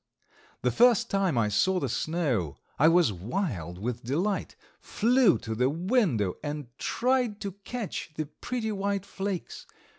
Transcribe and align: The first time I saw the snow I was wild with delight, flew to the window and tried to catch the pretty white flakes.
The 0.63 0.71
first 0.71 1.11
time 1.11 1.37
I 1.37 1.47
saw 1.49 1.79
the 1.79 1.87
snow 1.87 2.57
I 2.79 2.87
was 2.87 3.13
wild 3.13 3.77
with 3.77 4.03
delight, 4.03 4.55
flew 4.79 5.37
to 5.37 5.53
the 5.53 5.69
window 5.69 6.37
and 6.43 6.75
tried 6.79 7.39
to 7.41 7.51
catch 7.65 8.09
the 8.15 8.25
pretty 8.25 8.71
white 8.71 9.05
flakes. 9.05 9.67